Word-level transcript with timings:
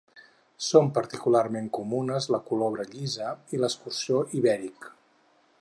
Són 0.67 0.87
particularment 0.95 1.67
comunes 1.79 2.29
la 2.37 2.41
colobra 2.49 2.89
llisa 2.97 3.31
i 3.59 3.63
l'escurçó 3.63 4.27
ibèric. 4.41 4.93